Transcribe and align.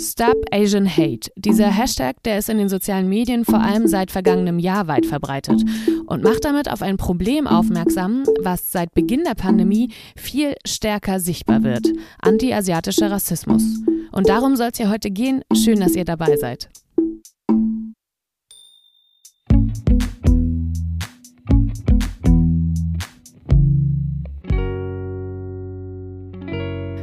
Stop 0.00 0.46
Asian 0.50 0.88
Hate. 0.88 1.30
Dieser 1.36 1.70
Hashtag, 1.70 2.22
der 2.22 2.38
ist 2.38 2.48
in 2.48 2.56
den 2.56 2.70
sozialen 2.70 3.06
Medien 3.06 3.44
vor 3.44 3.60
allem 3.60 3.86
seit 3.86 4.10
vergangenem 4.10 4.58
Jahr 4.58 4.88
weit 4.88 5.04
verbreitet 5.04 5.62
und 6.06 6.22
macht 6.22 6.46
damit 6.46 6.70
auf 6.70 6.80
ein 6.80 6.96
Problem 6.96 7.46
aufmerksam, 7.46 8.24
was 8.40 8.72
seit 8.72 8.94
Beginn 8.94 9.24
der 9.24 9.34
Pandemie 9.34 9.90
viel 10.16 10.54
stärker 10.66 11.20
sichtbar 11.20 11.64
wird. 11.64 11.92
Anti-asiatischer 12.18 13.10
Rassismus. 13.10 13.62
Und 14.10 14.30
darum 14.30 14.56
soll 14.56 14.70
es 14.72 14.78
hier 14.78 14.90
heute 14.90 15.10
gehen. 15.10 15.42
Schön, 15.52 15.80
dass 15.80 15.94
ihr 15.94 16.06
dabei 16.06 16.34
seid. 16.38 16.70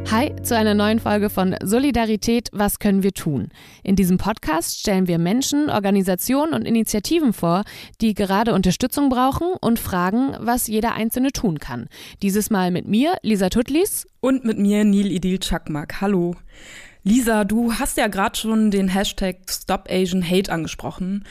Hi 0.10 0.32
zu 0.42 0.56
einer 0.56 0.74
neuen 0.74 1.00
Folge 1.00 1.30
von 1.30 1.58
Solidarität, 1.62 2.48
was 2.54 2.80
können 2.80 3.04
wir 3.04 3.12
tun? 3.12 3.50
In 3.84 3.98
diesem 3.98 4.18
Podcast 4.18 4.80
stellen 4.80 5.06
wir 5.08 5.18
Menschen, 5.18 5.70
Organisationen 5.70 6.54
und 6.54 6.66
Initiativen 6.66 7.34
vor, 7.34 7.66
die 8.00 8.14
gerade 8.14 8.54
Unterstützung 8.54 9.10
brauchen 9.10 9.50
und 9.60 9.80
fragen, 9.80 10.34
was 10.40 10.68
jeder 10.68 10.94
Einzelne 10.94 11.34
tun 11.34 11.60
kann. 11.60 11.90
Dieses 12.22 12.50
Mal 12.50 12.72
mit 12.72 12.88
mir, 12.88 13.18
Lisa 13.22 13.50
Tutlis. 13.50 14.08
Und 14.22 14.46
mit 14.46 14.58
mir, 14.58 14.86
Neil 14.86 15.12
Idil 15.12 15.40
Chakmak. 15.40 16.00
Hallo. 16.00 16.36
Lisa, 17.04 17.44
du 17.44 17.74
hast 17.74 17.98
ja 17.98 18.08
gerade 18.08 18.38
schon 18.38 18.72
den 18.72 18.88
Hashtag 18.88 19.40
Stop 19.50 19.90
Asian 19.90 20.24
Hate 20.24 20.50
angesprochen. 20.50 21.26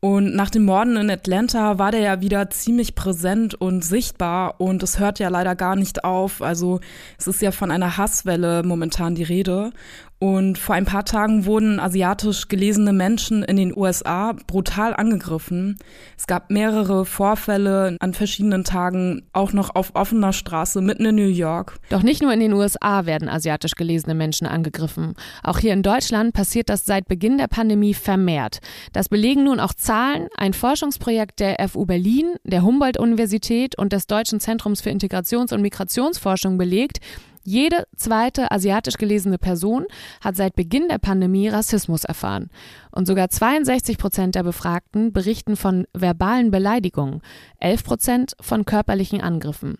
Und 0.00 0.34
nach 0.36 0.50
den 0.50 0.64
Morden 0.64 0.96
in 0.96 1.10
Atlanta 1.10 1.78
war 1.78 1.90
der 1.90 2.00
ja 2.00 2.20
wieder 2.20 2.50
ziemlich 2.50 2.94
präsent 2.94 3.54
und 3.54 3.82
sichtbar 3.82 4.60
und 4.60 4.82
es 4.82 4.98
hört 4.98 5.18
ja 5.18 5.28
leider 5.28 5.56
gar 5.56 5.74
nicht 5.74 6.04
auf. 6.04 6.42
Also 6.42 6.80
es 7.18 7.26
ist 7.26 7.40
ja 7.40 7.50
von 7.50 7.70
einer 7.70 7.96
Hasswelle 7.96 8.62
momentan 8.62 9.14
die 9.14 9.22
Rede. 9.22 9.72
Und 10.18 10.56
vor 10.56 10.74
ein 10.74 10.86
paar 10.86 11.04
Tagen 11.04 11.44
wurden 11.44 11.78
asiatisch 11.78 12.48
gelesene 12.48 12.94
Menschen 12.94 13.42
in 13.42 13.56
den 13.56 13.76
USA 13.76 14.34
brutal 14.46 14.94
angegriffen. 14.94 15.78
Es 16.16 16.26
gab 16.26 16.50
mehrere 16.50 17.04
Vorfälle 17.04 17.98
an 18.00 18.14
verschiedenen 18.14 18.64
Tagen, 18.64 19.24
auch 19.34 19.52
noch 19.52 19.74
auf 19.74 19.94
offener 19.94 20.32
Straße 20.32 20.80
mitten 20.80 21.04
in 21.04 21.16
New 21.16 21.28
York. 21.28 21.78
Doch 21.90 22.02
nicht 22.02 22.22
nur 22.22 22.32
in 22.32 22.40
den 22.40 22.54
USA 22.54 23.04
werden 23.04 23.28
asiatisch 23.28 23.74
gelesene 23.74 24.14
Menschen 24.14 24.46
angegriffen. 24.46 25.14
Auch 25.42 25.58
hier 25.58 25.74
in 25.74 25.82
Deutschland 25.82 26.32
passiert 26.32 26.70
das 26.70 26.86
seit 26.86 27.08
Beginn 27.08 27.36
der 27.36 27.48
Pandemie 27.48 27.92
vermehrt. 27.92 28.60
Das 28.94 29.10
belegen 29.10 29.44
nun 29.44 29.60
auch 29.60 29.74
Zahlen. 29.74 30.28
Ein 30.36 30.54
Forschungsprojekt 30.54 31.40
der 31.40 31.68
FU 31.68 31.84
Berlin, 31.84 32.36
der 32.42 32.62
Humboldt-Universität 32.62 33.76
und 33.76 33.92
des 33.92 34.06
Deutschen 34.06 34.40
Zentrums 34.40 34.80
für 34.80 34.90
Integrations- 34.90 35.52
und 35.52 35.60
Migrationsforschung 35.60 36.56
belegt, 36.56 37.00
jede 37.46 37.86
zweite 37.96 38.50
asiatisch 38.50 38.96
gelesene 38.96 39.38
Person 39.38 39.86
hat 40.20 40.36
seit 40.36 40.56
Beginn 40.56 40.88
der 40.88 40.98
Pandemie 40.98 41.48
Rassismus 41.48 42.04
erfahren. 42.04 42.50
Und 42.90 43.06
sogar 43.06 43.30
62 43.30 43.98
Prozent 43.98 44.34
der 44.34 44.42
Befragten 44.42 45.12
berichten 45.12 45.56
von 45.56 45.86
verbalen 45.94 46.50
Beleidigungen, 46.50 47.22
11 47.60 47.84
Prozent 47.84 48.36
von 48.40 48.64
körperlichen 48.64 49.20
Angriffen. 49.20 49.78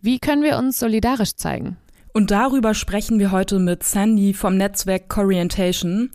Wie 0.00 0.18
können 0.18 0.42
wir 0.42 0.56
uns 0.56 0.78
solidarisch 0.78 1.34
zeigen? 1.34 1.76
Und 2.12 2.32
darüber 2.32 2.74
sprechen 2.74 3.20
wir 3.20 3.30
heute 3.30 3.60
mit 3.60 3.84
Sandy 3.84 4.34
vom 4.34 4.56
Netzwerk 4.56 5.08
Corientation. 5.08 6.10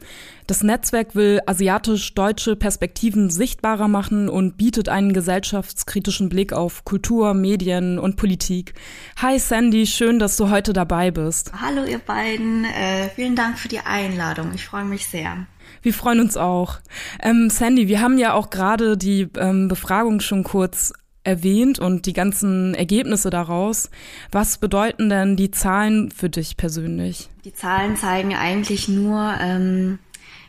Das 0.45 0.61
Netzwerk 0.61 1.15
will 1.15 1.39
asiatisch-deutsche 1.45 2.57
Perspektiven 2.57 3.29
sichtbarer 3.29 3.87
machen 3.87 4.27
und 4.27 4.57
bietet 4.57 4.89
einen 4.89 5.13
gesellschaftskritischen 5.13 6.27
Blick 6.27 6.51
auf 6.51 6.83
Kultur, 6.83 7.33
Medien 7.33 7.97
und 7.97 8.17
Politik. 8.17 8.73
Hi 9.21 9.39
Sandy, 9.39 9.87
schön, 9.87 10.19
dass 10.19 10.35
du 10.35 10.49
heute 10.49 10.73
dabei 10.73 11.11
bist. 11.11 11.51
Hallo 11.59 11.85
ihr 11.85 11.99
beiden, 11.99 12.65
äh, 12.65 13.09
vielen 13.15 13.35
Dank 13.35 13.57
für 13.57 13.69
die 13.69 13.79
Einladung. 13.79 14.51
Ich 14.53 14.65
freue 14.65 14.85
mich 14.85 15.07
sehr. 15.07 15.47
Wir 15.81 15.93
freuen 15.93 16.19
uns 16.19 16.35
auch. 16.35 16.79
Ähm, 17.23 17.49
Sandy, 17.49 17.87
wir 17.87 18.01
haben 18.01 18.17
ja 18.17 18.33
auch 18.33 18.49
gerade 18.49 18.97
die 18.97 19.29
ähm, 19.37 19.69
Befragung 19.69 20.19
schon 20.19 20.43
kurz 20.43 20.93
erwähnt 21.25 21.79
und 21.79 22.05
die 22.05 22.13
ganzen 22.13 22.73
Ergebnisse 22.75 23.29
daraus. 23.29 23.89
Was 24.31 24.57
bedeuten 24.57 25.09
denn 25.09 25.35
die 25.35 25.51
Zahlen 25.51 26.11
für 26.11 26.29
dich 26.29 26.55
persönlich? 26.55 27.29
Die 27.43 27.53
Zahlen 27.53 27.97
zeigen 27.97 28.35
eigentlich 28.35 28.87
nur, 28.87 29.35
ähm, 29.41 29.99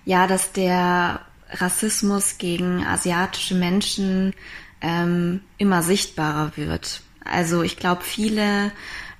ja, 0.04 0.26
dass 0.26 0.52
der 0.52 1.20
Rassismus 1.50 2.38
gegen 2.38 2.84
asiatische 2.84 3.54
Menschen 3.54 4.34
ähm, 4.80 5.40
immer 5.58 5.82
sichtbarer 5.82 6.52
wird. 6.56 7.02
Also 7.24 7.62
ich 7.62 7.76
glaube, 7.76 8.02
viele 8.02 8.70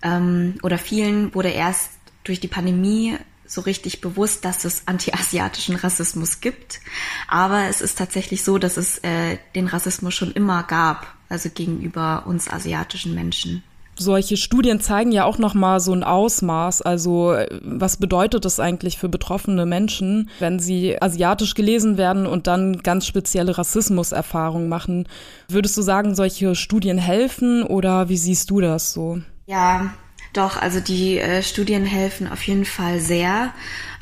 ähm, 0.03 0.55
oder 0.63 0.79
vielen 0.79 1.35
wurde 1.35 1.49
erst 1.49 1.91
durch 2.25 2.41
die 2.41 2.49
Pandemie 2.49 3.17
so 3.47 3.61
richtig 3.63 4.01
bewusst, 4.01 4.45
dass 4.45 4.65
es 4.65 4.83
anti-asiatischen 4.87 5.77
Rassismus 5.77 6.41
gibt. 6.41 6.81
Aber 7.29 7.65
es 7.65 7.81
ist 7.81 7.99
tatsächlich 7.99 8.45
so, 8.45 8.59
dass 8.59 8.77
es 8.77 8.99
äh, 8.99 9.39
den 9.55 9.67
Rassismus 9.67 10.15
schon 10.15 10.33
immer 10.33 10.63
gab, 10.63 11.07
also 11.29 11.49
gegenüber 11.51 12.25
uns 12.27 12.49
asiatischen 12.49 13.15
Menschen. 13.15 13.63
Solche 13.99 14.37
Studien 14.37 14.79
zeigen 14.79 15.11
ja 15.11 15.25
auch 15.25 15.39
noch 15.39 15.55
mal 15.55 15.81
so 15.81 15.95
ein 15.95 16.05
Ausmaß. 16.05 16.83
Also 16.83 17.35
was 17.63 17.97
bedeutet 17.97 18.45
das 18.45 18.61
eigentlich 18.61 18.99
für 18.99 19.09
betroffene 19.09 19.65
Menschen, 19.65 20.29
wenn 20.39 20.59
sie 20.59 21.01
asiatisch 21.01 21.55
gelesen 21.55 21.97
werden 21.97 22.27
und 22.27 22.47
dann 22.47 22.83
ganz 22.83 23.07
spezielle 23.07 23.57
Rassismuserfahrungen 23.57 24.69
machen? 24.69 25.09
Würdest 25.49 25.79
du 25.79 25.83
sagen, 25.83 26.15
solche 26.15 26.55
Studien 26.55 26.99
helfen 26.99 27.63
oder 27.63 28.11
wie 28.11 28.19
siehst 28.19 28.51
du 28.51 28.61
das 28.61 28.93
so? 28.93 29.21
Ja, 29.47 29.95
doch, 30.33 30.57
also 30.57 30.81
die 30.81 31.19
äh, 31.19 31.43
Studien 31.43 31.85
helfen 31.85 32.29
auf 32.29 32.43
jeden 32.43 32.65
Fall 32.65 33.01
sehr, 33.01 33.53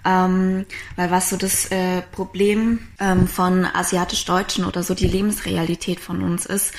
ähm, 0.05 0.67
weil 0.97 1.11
was 1.11 1.31
so 1.31 1.37
das 1.37 1.71
äh, 1.71 2.03
Problem 2.13 2.81
ähm, 3.01 3.27
von 3.27 3.65
asiatisch-deutschen 3.65 4.65
oder 4.65 4.83
so 4.83 4.95
die 4.95 5.07
Lebensrealität 5.07 6.01
von 6.01 6.23
uns 6.23 6.45
ist, 6.47 6.75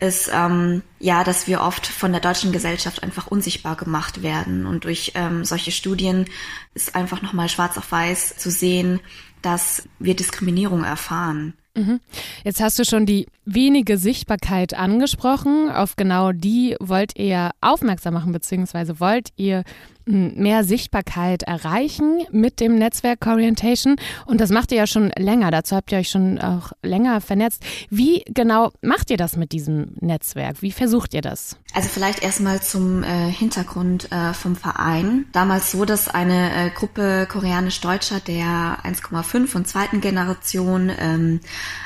ist 0.00 0.30
ähm, 0.32 0.82
ja, 0.98 1.24
dass 1.24 1.46
wir 1.46 1.60
oft 1.60 1.86
von 1.86 2.12
der 2.12 2.20
deutschen 2.20 2.52
Gesellschaft 2.52 3.02
einfach 3.02 3.26
unsichtbar 3.26 3.76
gemacht 3.76 4.22
werden 4.22 4.66
und 4.66 4.84
durch 4.84 5.12
ähm, 5.14 5.44
solche 5.44 5.72
Studien 5.72 6.26
ist 6.74 6.94
einfach 6.94 7.22
nochmal 7.22 7.48
schwarz 7.48 7.76
auf 7.76 7.90
weiß 7.92 8.36
zu 8.36 8.50
sehen, 8.50 9.00
dass 9.42 9.82
wir 9.98 10.14
Diskriminierung 10.14 10.84
erfahren. 10.84 11.54
Mhm. 11.74 12.00
Jetzt 12.44 12.60
hast 12.60 12.78
du 12.78 12.84
schon 12.84 13.06
die 13.06 13.26
wenige 13.44 13.96
Sichtbarkeit 13.96 14.74
angesprochen. 14.74 15.70
Auf 15.70 15.96
genau 15.96 16.32
die 16.32 16.76
wollt 16.80 17.18
ihr 17.18 17.50
aufmerksam 17.60 18.14
machen, 18.14 18.32
beziehungsweise 18.32 18.98
wollt 18.98 19.28
ihr 19.36 19.62
mehr 20.10 20.64
Sichtbarkeit 20.64 21.42
erreichen 21.42 22.22
mit 22.30 22.60
dem 22.60 22.76
Netzwerk 22.76 23.26
Orientation. 23.26 23.96
Und 24.26 24.40
das 24.40 24.50
macht 24.50 24.72
ihr 24.72 24.78
ja 24.78 24.86
schon 24.86 25.10
länger. 25.16 25.50
Dazu 25.50 25.76
habt 25.76 25.92
ihr 25.92 25.98
euch 25.98 26.10
schon 26.10 26.38
auch 26.38 26.72
länger 26.82 27.20
vernetzt. 27.20 27.62
Wie 27.90 28.22
genau 28.26 28.70
macht 28.82 29.10
ihr 29.10 29.16
das 29.16 29.36
mit 29.36 29.52
diesem 29.52 29.94
Netzwerk? 30.00 30.62
Wie 30.62 30.72
versucht 30.72 31.14
ihr 31.14 31.22
das? 31.22 31.56
Also 31.72 31.88
vielleicht 31.88 32.22
erstmal 32.22 32.60
zum 32.60 33.04
äh, 33.04 33.30
Hintergrund 33.30 34.10
äh, 34.10 34.34
vom 34.34 34.56
Verein. 34.56 35.26
Damals 35.32 35.70
so, 35.70 35.84
dass 35.84 36.08
eine 36.08 36.50
äh, 36.52 36.70
Gruppe 36.70 37.28
koreanisch-deutscher 37.30 38.20
der 38.20 38.78
1,5 38.84 39.54
und 39.54 39.68
zweiten 39.68 40.00
Generation 40.00 40.90
ähm, 40.98 41.40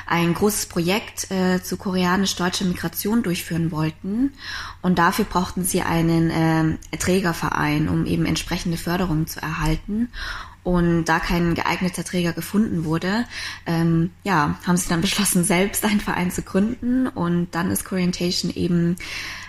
ein 0.06 0.32
großes 0.32 0.66
Projekt 0.66 1.30
äh, 1.30 1.62
zu 1.62 1.76
koreanisch-deutscher 1.76 2.64
Migration 2.64 3.22
durchführen 3.22 3.72
wollten. 3.72 4.32
Und 4.80 4.98
dafür 4.98 5.24
brauchten 5.24 5.64
sie 5.64 5.82
einen 5.82 6.30
äh, 6.30 6.96
Trägerverein, 6.96 7.88
um 7.88 8.06
eben 8.06 8.13
entsprechende 8.22 8.76
Förderungen 8.76 9.26
zu 9.26 9.41
erhalten. 9.42 10.08
Und 10.62 11.04
da 11.04 11.19
kein 11.19 11.54
geeigneter 11.54 12.04
Träger 12.04 12.32
gefunden 12.32 12.84
wurde, 12.84 13.26
ähm, 13.66 14.12
ja, 14.22 14.58
haben 14.66 14.76
sie 14.76 14.88
dann 14.88 15.00
beschlossen, 15.02 15.44
selbst 15.44 15.84
einen 15.84 16.00
Verein 16.00 16.30
zu 16.30 16.42
gründen. 16.42 17.06
Und 17.06 17.48
dann 17.54 17.70
ist 17.70 17.84
Corientation 17.84 18.50
eben 18.54 18.97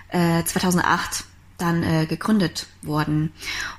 äh, 0.10 0.44
2008 0.44 1.26
dann 1.58 1.84
äh, 1.84 2.06
gegründet 2.06 2.68
worden. 2.82 3.32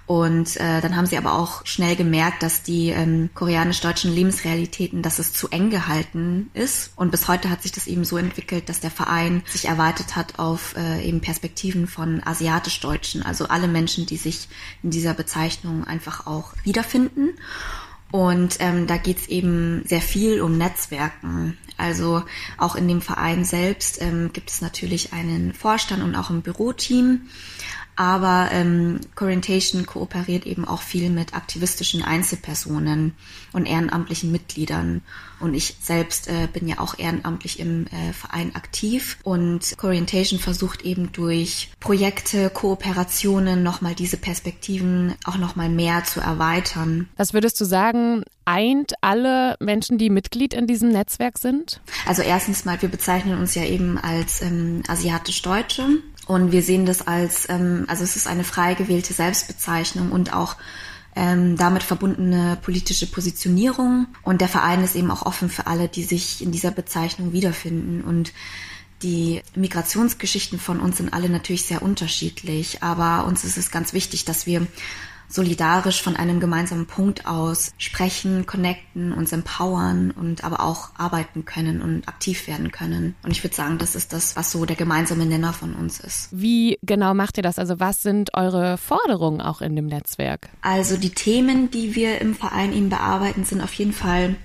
Und 0.06 0.56
äh, 0.56 0.80
dann 0.80 0.96
haben 0.96 1.06
sie 1.06 1.18
aber 1.18 1.34
auch 1.34 1.66
schnell 1.66 1.96
gemerkt, 1.96 2.42
dass 2.42 2.62
die 2.62 2.90
ähm, 2.90 3.30
koreanisch-deutschen 3.34 4.12
Lebensrealitäten, 4.12 5.02
dass 5.02 5.18
es 5.18 5.32
zu 5.32 5.48
eng 5.48 5.70
gehalten 5.70 6.50
ist. 6.54 6.92
Und 6.96 7.10
bis 7.10 7.28
heute 7.28 7.50
hat 7.50 7.62
sich 7.62 7.72
das 7.72 7.86
eben 7.86 8.04
so 8.04 8.16
entwickelt, 8.16 8.68
dass 8.68 8.80
der 8.80 8.90
Verein 8.90 9.42
sich 9.46 9.66
erweitert 9.66 10.16
hat 10.16 10.38
auf 10.38 10.74
äh, 10.76 11.02
eben 11.06 11.20
Perspektiven 11.20 11.86
von 11.86 12.22
asiatisch-deutschen, 12.24 13.22
also 13.22 13.48
alle 13.48 13.68
Menschen, 13.68 14.06
die 14.06 14.16
sich 14.16 14.48
in 14.82 14.90
dieser 14.90 15.14
Bezeichnung 15.14 15.84
einfach 15.84 16.26
auch 16.26 16.52
wiederfinden. 16.64 17.30
Und 18.16 18.56
ähm, 18.60 18.86
da 18.86 18.96
geht's 18.96 19.26
eben 19.26 19.82
sehr 19.84 20.00
viel 20.00 20.40
um 20.40 20.56
Netzwerken. 20.56 21.58
Also 21.76 22.22
auch 22.56 22.74
in 22.74 22.88
dem 22.88 23.02
Verein 23.02 23.44
selbst 23.44 24.00
ähm, 24.00 24.32
gibt 24.32 24.48
es 24.48 24.62
natürlich 24.62 25.12
einen 25.12 25.52
Vorstand 25.52 26.02
und 26.02 26.14
auch 26.14 26.30
ein 26.30 26.40
Büroteam. 26.40 27.28
Aber 27.96 28.50
ähm, 28.52 29.00
Corientation 29.14 29.86
kooperiert 29.86 30.44
eben 30.44 30.66
auch 30.66 30.82
viel 30.82 31.08
mit 31.08 31.34
aktivistischen 31.34 32.02
Einzelpersonen 32.02 33.14
und 33.52 33.64
ehrenamtlichen 33.64 34.30
Mitgliedern. 34.30 35.00
Und 35.40 35.54
ich 35.54 35.76
selbst 35.80 36.28
äh, 36.28 36.46
bin 36.52 36.68
ja 36.68 36.78
auch 36.78 36.98
ehrenamtlich 36.98 37.58
im 37.58 37.86
äh, 37.86 38.12
Verein 38.12 38.54
aktiv. 38.54 39.18
Und 39.22 39.76
Corientation 39.78 40.38
versucht 40.38 40.82
eben 40.82 41.10
durch 41.12 41.70
Projekte, 41.80 42.50
Kooperationen 42.50 43.62
nochmal 43.62 43.94
diese 43.94 44.18
Perspektiven 44.18 45.14
auch 45.24 45.38
nochmal 45.38 45.70
mehr 45.70 46.04
zu 46.04 46.20
erweitern. 46.20 47.08
Was 47.16 47.32
würdest 47.32 47.58
du 47.60 47.64
sagen, 47.64 48.24
eint 48.44 48.94
alle 49.00 49.56
Menschen, 49.58 49.98
die 49.98 50.10
Mitglied 50.10 50.54
in 50.54 50.66
diesem 50.66 50.90
Netzwerk 50.90 51.38
sind? 51.38 51.80
Also 52.06 52.22
erstens 52.22 52.64
mal, 52.64 52.80
wir 52.80 52.88
bezeichnen 52.88 53.38
uns 53.38 53.54
ja 53.54 53.64
eben 53.64 53.98
als 53.98 54.40
ähm, 54.40 54.82
asiatisch-deutsche 54.86 55.88
und 56.26 56.50
wir 56.52 56.62
sehen 56.62 56.86
das 56.86 57.06
als, 57.06 57.48
ähm, 57.48 57.84
also 57.88 58.02
es 58.02 58.16
ist 58.16 58.26
eine 58.26 58.44
frei 58.44 58.74
gewählte 58.74 59.12
Selbstbezeichnung 59.12 60.10
und 60.10 60.34
auch 60.34 60.56
ähm, 61.14 61.56
damit 61.56 61.82
verbundene 61.82 62.58
politische 62.60 63.06
Positionierung. 63.06 64.08
Und 64.22 64.40
der 64.40 64.48
Verein 64.48 64.82
ist 64.82 64.96
eben 64.96 65.10
auch 65.10 65.24
offen 65.24 65.48
für 65.48 65.66
alle, 65.66 65.88
die 65.88 66.02
sich 66.02 66.42
in 66.42 66.50
dieser 66.50 66.72
Bezeichnung 66.72 67.32
wiederfinden. 67.32 68.02
Und 68.02 68.32
die 69.02 69.42
Migrationsgeschichten 69.54 70.58
von 70.58 70.80
uns 70.80 70.96
sind 70.96 71.12
alle 71.12 71.28
natürlich 71.28 71.64
sehr 71.64 71.82
unterschiedlich, 71.82 72.82
aber 72.82 73.26
uns 73.26 73.44
ist 73.44 73.56
es 73.56 73.70
ganz 73.70 73.92
wichtig, 73.92 74.24
dass 74.24 74.46
wir 74.46 74.66
solidarisch 75.28 76.02
von 76.02 76.16
einem 76.16 76.40
gemeinsamen 76.40 76.86
Punkt 76.86 77.26
aus 77.26 77.72
sprechen, 77.78 78.46
connecten, 78.46 79.12
uns 79.12 79.32
empowern 79.32 80.10
und 80.10 80.44
aber 80.44 80.60
auch 80.60 80.90
arbeiten 80.96 81.44
können 81.44 81.82
und 81.82 82.08
aktiv 82.08 82.46
werden 82.46 82.70
können. 82.70 83.14
Und 83.22 83.30
ich 83.30 83.42
würde 83.42 83.56
sagen, 83.56 83.78
das 83.78 83.94
ist 83.94 84.12
das, 84.12 84.36
was 84.36 84.50
so 84.50 84.64
der 84.64 84.76
gemeinsame 84.76 85.26
Nenner 85.26 85.52
von 85.52 85.74
uns 85.74 86.00
ist. 86.00 86.28
Wie 86.32 86.78
genau 86.82 87.14
macht 87.14 87.36
ihr 87.36 87.42
das? 87.42 87.58
Also 87.58 87.80
was 87.80 88.02
sind 88.02 88.34
eure 88.34 88.78
Forderungen 88.78 89.40
auch 89.40 89.60
in 89.60 89.76
dem 89.76 89.86
Netzwerk? 89.86 90.48
Also 90.62 90.96
die 90.96 91.10
Themen, 91.10 91.70
die 91.70 91.94
wir 91.94 92.20
im 92.20 92.34
Verein 92.34 92.72
eben 92.72 92.88
bearbeiten, 92.88 93.44
sind 93.44 93.60
auf 93.60 93.72
jeden 93.74 93.92
Fall 93.92 94.36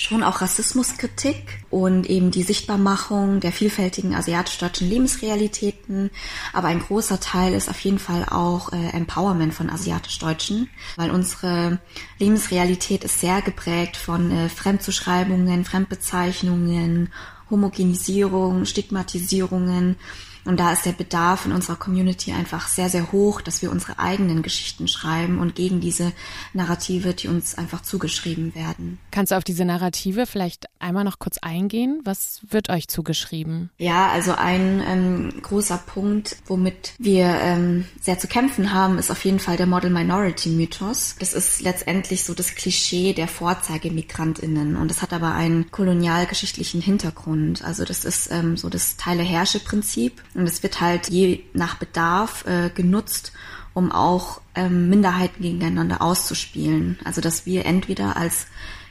schon 0.00 0.22
auch 0.22 0.40
Rassismuskritik 0.40 1.62
und 1.68 2.08
eben 2.08 2.30
die 2.30 2.42
Sichtbarmachung 2.42 3.40
der 3.40 3.52
vielfältigen 3.52 4.14
asiatisch-deutschen 4.14 4.88
Lebensrealitäten. 4.88 6.10
Aber 6.52 6.68
ein 6.68 6.80
großer 6.80 7.20
Teil 7.20 7.52
ist 7.52 7.68
auf 7.68 7.78
jeden 7.80 7.98
Fall 7.98 8.24
auch 8.24 8.72
äh, 8.72 8.90
Empowerment 8.90 9.52
von 9.52 9.68
asiatisch-Deutschen, 9.68 10.70
weil 10.96 11.10
unsere 11.10 11.78
Lebensrealität 12.18 13.04
ist 13.04 13.20
sehr 13.20 13.42
geprägt 13.42 13.96
von 13.96 14.30
äh, 14.30 14.48
Fremdzuschreibungen, 14.48 15.64
Fremdbezeichnungen, 15.64 17.12
Homogenisierung, 17.50 18.64
Stigmatisierungen 18.64 19.96
und 20.44 20.58
da 20.58 20.72
ist 20.72 20.86
der 20.86 20.92
Bedarf 20.92 21.46
in 21.46 21.52
unserer 21.52 21.76
Community 21.76 22.32
einfach 22.32 22.68
sehr, 22.68 22.88
sehr 22.88 23.12
hoch, 23.12 23.40
dass 23.40 23.62
wir 23.62 23.70
unsere 23.70 23.98
eigenen 23.98 24.42
Geschichten 24.42 24.88
schreiben 24.88 25.38
und 25.38 25.54
gegen 25.54 25.80
diese 25.80 26.12
Narrative, 26.52 27.14
die 27.14 27.28
uns 27.28 27.56
einfach 27.56 27.82
zugeschrieben 27.82 28.54
werden. 28.54 28.98
Kannst 29.10 29.32
du 29.32 29.36
auf 29.36 29.44
diese 29.44 29.64
Narrative 29.64 30.26
vielleicht 30.26 30.66
einmal 30.78 31.04
noch 31.04 31.18
kurz 31.18 31.38
eingehen? 31.38 32.00
Was 32.04 32.40
wird 32.48 32.70
euch 32.70 32.88
zugeschrieben? 32.88 33.70
Ja, 33.78 34.08
also 34.08 34.32
ein 34.32 34.82
ähm, 34.86 35.42
großer 35.42 35.78
Punkt, 35.78 36.36
womit 36.46 36.94
wir 36.98 37.26
ähm, 37.26 37.84
sehr 38.00 38.18
zu 38.18 38.26
kämpfen 38.26 38.72
haben, 38.72 38.98
ist 38.98 39.10
auf 39.10 39.24
jeden 39.24 39.40
Fall 39.40 39.56
der 39.56 39.66
Model 39.66 39.90
Minority 39.90 40.50
Mythos. 40.50 41.16
Das 41.18 41.34
ist 41.34 41.60
letztendlich 41.60 42.24
so 42.24 42.34
das 42.34 42.54
Klischee 42.54 43.12
der 43.12 43.28
Vorzeigemigrantinnen 43.28 44.76
und 44.76 44.90
das 44.90 45.02
hat 45.02 45.12
aber 45.12 45.34
einen 45.34 45.70
kolonialgeschichtlichen 45.70 46.80
Hintergrund. 46.80 47.62
Also 47.64 47.84
das 47.84 48.04
ist 48.04 48.30
ähm, 48.30 48.56
so 48.56 48.68
das 48.68 48.96
Teile-Herrsche-Prinzip 48.96 50.22
und 50.34 50.44
es 50.44 50.62
wird 50.62 50.80
halt 50.80 51.08
je 51.08 51.44
nach 51.52 51.76
Bedarf 51.76 52.46
äh, 52.46 52.70
genutzt, 52.70 53.32
um 53.74 53.92
auch 53.92 54.40
ähm, 54.54 54.88
Minderheiten 54.88 55.42
gegeneinander 55.42 56.02
auszuspielen. 56.02 56.98
Also 57.04 57.20
dass 57.20 57.46
wir 57.46 57.66
entweder 57.66 58.16
als 58.16 58.46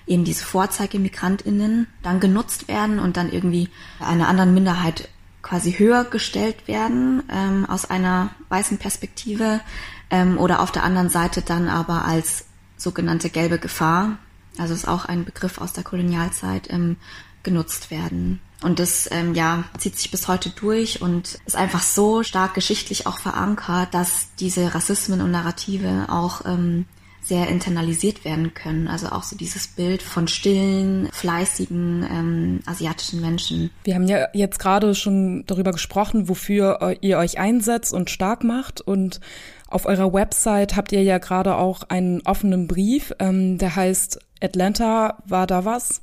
eben 0.08 0.24
diese 0.24 0.44
Vorzeigemigrantinnen 0.44 1.88
dann 2.02 2.20
genutzt 2.20 2.68
werden 2.68 3.00
und 3.00 3.16
dann 3.16 3.32
irgendwie 3.32 3.70
einer 4.00 4.28
anderen 4.28 4.54
Minderheit 4.54 5.08
quasi 5.42 5.74
höher 5.74 6.04
gestellt 6.04 6.68
werden 6.68 7.24
ähm, 7.32 7.66
aus 7.66 7.90
einer 7.90 8.32
weißen 8.50 8.78
Perspektive 8.78 9.62
ähm, 10.10 10.38
oder 10.38 10.62
auf 10.62 10.72
der 10.72 10.84
anderen 10.84 11.10
Seite 11.10 11.42
dann 11.42 11.70
aber 11.70 12.06
als 12.06 12.46
sogenannte 12.76 13.30
gelbe 13.30 13.60
Gefahr, 13.60 14.18
also 14.58 14.74
ist 14.74 14.88
auch 14.88 15.06
ein 15.06 15.26
Begriff 15.26 15.60
aus 15.60 15.74
der 15.74 15.84
Kolonialzeit, 15.84 16.72
ähm, 16.72 16.98
genutzt 17.44 17.92
werden. 17.92 18.40
Und 18.62 18.80
das 18.80 19.08
ähm, 19.12 19.34
ja 19.36 19.64
zieht 19.78 19.98
sich 19.98 20.12
bis 20.12 20.28
heute 20.28 20.50
durch 20.50 21.02
und 21.02 21.40
ist 21.46 21.56
einfach 21.56 21.82
so 21.82 22.24
stark 22.24 22.54
geschichtlich 22.54 23.08
auch 23.08 23.20
verankert, 23.20 23.94
dass 23.94 24.28
diese 24.40 24.76
Rassismen 24.76 25.22
und 25.22 25.32
Narrative 25.32 26.08
auch 26.10 26.46
ähm, 26.46 26.86
sehr 27.22 27.48
internalisiert 27.48 28.26
werden 28.26 28.54
können. 28.54 28.88
Also 28.88 29.10
auch 29.10 29.24
so 29.24 29.38
dieses 29.38 29.68
Bild 29.68 30.02
von 30.02 30.28
stillen, 30.28 31.10
fleißigen 31.14 32.06
ähm, 32.12 32.60
asiatischen 32.66 33.22
Menschen. 33.22 33.70
Wir 33.84 33.96
haben 33.96 34.08
ja 34.08 34.28
jetzt 34.34 34.60
gerade 34.60 34.96
schon 34.96 35.46
darüber 35.46 35.72
gesprochen, 35.72 36.28
wofür 36.28 36.98
ihr 37.02 37.18
euch 37.18 37.40
einsetzt 37.40 37.94
und 37.94 38.10
stark 38.10 38.44
macht. 38.44 38.82
Und 38.82 39.22
auf 39.68 39.86
eurer 39.86 40.12
Website 40.12 40.76
habt 40.76 40.92
ihr 40.92 41.04
ja 41.04 41.20
gerade 41.20 41.56
auch 41.56 41.84
einen 41.84 42.22
offenen 42.26 42.68
Brief, 42.68 43.14
ähm, 43.20 43.58
der 43.58 43.76
heißt 43.76 44.20
Atlanta 44.42 45.22
war 45.26 45.48
da 45.48 45.66
was. 45.66 46.02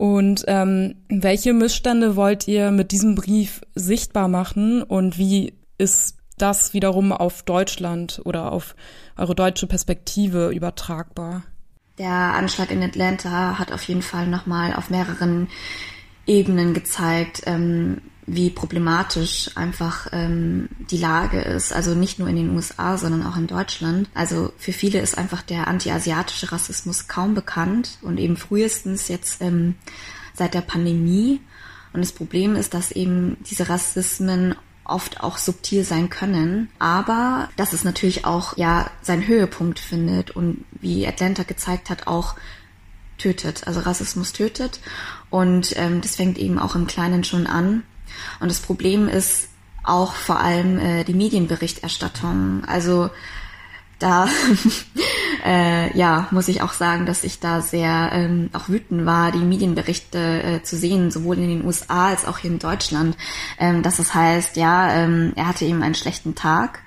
Und 0.00 0.46
ähm, 0.46 0.94
welche 1.10 1.52
Missstände 1.52 2.16
wollt 2.16 2.48
ihr 2.48 2.70
mit 2.70 2.90
diesem 2.90 3.16
Brief 3.16 3.60
sichtbar 3.74 4.28
machen 4.28 4.82
und 4.82 5.18
wie 5.18 5.52
ist 5.76 6.16
das 6.38 6.72
wiederum 6.72 7.12
auf 7.12 7.42
Deutschland 7.42 8.22
oder 8.24 8.50
auf 8.50 8.76
eure 9.18 9.34
deutsche 9.34 9.66
Perspektive 9.66 10.52
übertragbar? 10.52 11.42
Der 11.98 12.08
Anschlag 12.08 12.70
in 12.70 12.82
Atlanta 12.82 13.58
hat 13.58 13.72
auf 13.72 13.82
jeden 13.82 14.00
Fall 14.00 14.26
nochmal 14.26 14.72
auf 14.72 14.88
mehreren 14.88 15.48
Ebenen 16.26 16.72
gezeigt, 16.72 17.42
ähm, 17.44 18.00
wie 18.32 18.50
problematisch 18.50 19.50
einfach 19.56 20.06
ähm, 20.12 20.68
die 20.90 20.98
Lage 20.98 21.40
ist. 21.40 21.72
Also 21.72 21.94
nicht 21.94 22.18
nur 22.18 22.28
in 22.28 22.36
den 22.36 22.54
USA, 22.54 22.96
sondern 22.96 23.26
auch 23.26 23.36
in 23.36 23.48
Deutschland. 23.48 24.08
Also 24.14 24.52
für 24.56 24.72
viele 24.72 25.00
ist 25.00 25.18
einfach 25.18 25.42
der 25.42 25.66
anti-asiatische 25.66 26.52
Rassismus 26.52 27.08
kaum 27.08 27.34
bekannt 27.34 27.98
und 28.02 28.18
eben 28.18 28.36
frühestens 28.36 29.08
jetzt 29.08 29.42
ähm, 29.42 29.74
seit 30.34 30.54
der 30.54 30.60
Pandemie. 30.60 31.40
Und 31.92 32.02
das 32.02 32.12
Problem 32.12 32.54
ist, 32.54 32.72
dass 32.72 32.92
eben 32.92 33.36
diese 33.50 33.68
Rassismen 33.68 34.54
oft 34.84 35.22
auch 35.22 35.36
subtil 35.36 35.84
sein 35.84 36.08
können, 36.08 36.68
aber 36.78 37.48
dass 37.56 37.72
es 37.72 37.84
natürlich 37.84 38.24
auch 38.24 38.56
ja 38.56 38.90
seinen 39.02 39.26
Höhepunkt 39.26 39.78
findet 39.78 40.30
und 40.30 40.64
wie 40.80 41.06
Atlanta 41.06 41.42
gezeigt 41.42 41.90
hat, 41.90 42.06
auch 42.06 42.36
tötet. 43.18 43.66
Also 43.66 43.80
Rassismus 43.80 44.32
tötet 44.32 44.80
und 45.30 45.74
ähm, 45.76 46.00
das 46.00 46.16
fängt 46.16 46.38
eben 46.38 46.58
auch 46.58 46.74
im 46.74 46.86
Kleinen 46.86 47.24
schon 47.24 47.46
an. 47.46 47.82
Und 48.40 48.50
das 48.50 48.60
Problem 48.60 49.08
ist 49.08 49.48
auch 49.82 50.14
vor 50.14 50.40
allem 50.40 50.78
äh, 50.78 51.04
die 51.04 51.14
Medienberichterstattung. 51.14 52.64
Also 52.66 53.10
da 53.98 54.28
äh, 55.44 55.96
ja 55.96 56.26
muss 56.30 56.48
ich 56.48 56.62
auch 56.62 56.72
sagen, 56.72 57.06
dass 57.06 57.22
ich 57.22 57.38
da 57.38 57.60
sehr 57.60 58.10
ähm, 58.12 58.50
auch 58.52 58.68
wütend 58.68 59.06
war, 59.06 59.30
die 59.30 59.38
Medienberichte 59.38 60.42
äh, 60.42 60.62
zu 60.62 60.76
sehen, 60.76 61.10
sowohl 61.10 61.38
in 61.38 61.48
den 61.48 61.64
USA 61.64 62.08
als 62.08 62.24
auch 62.24 62.38
hier 62.38 62.50
in 62.50 62.58
Deutschland, 62.58 63.16
ähm, 63.58 63.82
dass 63.82 63.98
es 63.98 64.14
heißt, 64.14 64.56
ja, 64.56 64.92
ähm, 64.92 65.32
er 65.36 65.46
hatte 65.46 65.64
eben 65.64 65.82
einen 65.82 65.94
schlechten 65.94 66.34
Tag, 66.34 66.80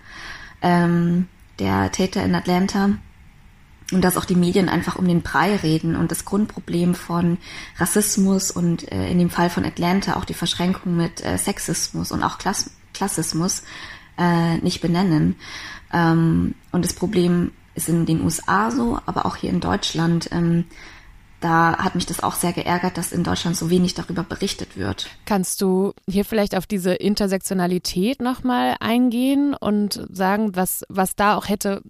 ähm, 0.62 1.28
der 1.60 1.92
Täter 1.92 2.24
in 2.24 2.36
Atlanta. 2.36 2.90
Und 3.94 4.02
dass 4.02 4.18
auch 4.18 4.26
die 4.26 4.36
Medien 4.36 4.70
einfach 4.70 4.96
um 4.96 5.08
den 5.08 5.22
Brei 5.22 5.56
reden 5.56 5.96
und 5.96 6.12
das 6.12 6.26
Grundproblem 6.26 6.96
von 6.96 7.38
Rassismus 7.78 8.52
und 8.52 8.92
äh, 8.92 9.10
in 9.10 9.20
dem 9.20 9.30
Fall 9.30 9.50
von 9.50 9.66
Atlanta 9.66 10.16
auch 10.16 10.26
die 10.26 10.34
Verschränkung 10.34 10.98
mit 10.98 11.24
äh, 11.24 11.38
Sexismus 11.38 12.12
und 12.12 12.24
auch 12.24 12.38
Klass 12.38 12.72
Klassismus 12.94 13.64
äh, 14.18 14.58
nicht 14.58 14.82
benennen. 14.82 15.36
Ähm, 15.92 16.56
und 16.72 16.86
das 16.86 16.94
Problem 16.94 17.52
ist 17.76 17.90
in 17.90 18.06
den 18.06 18.24
USA 18.24 18.72
so, 18.72 19.00
aber 19.06 19.26
auch 19.26 19.36
hier 19.36 19.50
in 19.50 19.60
Deutschland. 19.60 20.30
Ähm, 20.32 20.66
da 21.44 21.78
hat 21.78 21.96
mich 21.96 22.06
das 22.06 22.24
auch 22.24 22.36
sehr 22.36 22.54
geärgert, 22.54 22.98
dass 22.98 23.12
in 23.12 23.24
Deutschland 23.24 23.58
so 23.58 23.70
wenig 23.70 23.94
darüber 23.94 24.24
berichtet 24.24 24.78
wird. 24.78 25.10
Kannst 25.26 25.62
du 25.62 25.94
hier 26.08 26.26
vielleicht 26.26 26.56
auf 26.56 26.66
diese 26.66 26.94
Intersektionalität 26.94 28.22
nochmal 28.22 28.76
eingehen 28.80 29.54
und 29.54 30.06
sagen, 30.12 30.56
was, 30.56 30.86
was 30.90 31.16
da 31.16 31.36
auch 31.36 31.50
hätte, 31.50 31.82